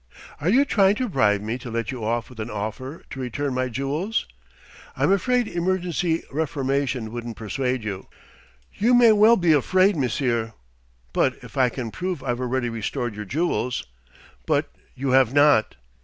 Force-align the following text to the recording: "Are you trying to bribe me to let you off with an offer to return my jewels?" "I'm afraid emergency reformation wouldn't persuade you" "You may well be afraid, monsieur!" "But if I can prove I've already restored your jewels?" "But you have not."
"Are 0.39 0.49
you 0.49 0.65
trying 0.65 0.95
to 0.95 1.07
bribe 1.07 1.41
me 1.41 1.59
to 1.59 1.69
let 1.69 1.91
you 1.91 2.03
off 2.03 2.27
with 2.31 2.39
an 2.39 2.49
offer 2.49 3.03
to 3.11 3.19
return 3.19 3.53
my 3.53 3.69
jewels?" 3.69 4.25
"I'm 4.97 5.11
afraid 5.11 5.47
emergency 5.47 6.23
reformation 6.31 7.11
wouldn't 7.11 7.37
persuade 7.37 7.83
you" 7.83 8.07
"You 8.79 8.95
may 8.95 9.11
well 9.11 9.37
be 9.37 9.53
afraid, 9.53 9.95
monsieur!" 9.95 10.53
"But 11.13 11.35
if 11.43 11.55
I 11.55 11.69
can 11.69 11.91
prove 11.91 12.23
I've 12.23 12.41
already 12.41 12.67
restored 12.67 13.13
your 13.15 13.25
jewels?" 13.25 13.85
"But 14.47 14.71
you 14.95 15.11
have 15.11 15.35
not." 15.35 15.75